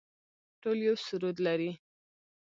[0.61, 1.71] ټول یو سرود لري